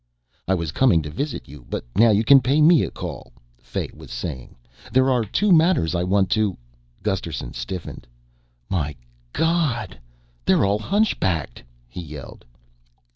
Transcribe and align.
"I 0.47 0.55
was 0.55 0.71
coming 0.71 1.03
to 1.03 1.11
visit 1.11 1.47
you, 1.47 1.63
but 1.69 1.85
now 1.95 2.09
you 2.09 2.23
can 2.23 2.41
pay 2.41 2.59
me 2.59 2.81
a 2.83 2.89
call," 2.89 3.31
Fay 3.61 3.87
was 3.93 4.09
saying. 4.09 4.55
"There 4.91 5.11
are 5.11 5.23
two 5.23 5.51
matters 5.51 5.93
I 5.93 6.01
want 6.03 6.31
to" 6.31 6.57
Gusterson 7.03 7.53
stiffened. 7.53 8.07
"My 8.67 8.95
God, 9.31 9.99
they're 10.43 10.65
all 10.65 10.79
hunchbacked!" 10.79 11.61
he 11.87 12.01
yelled. 12.01 12.45